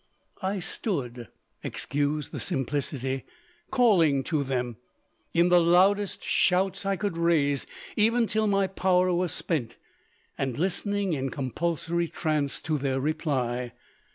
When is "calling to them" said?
3.69-4.77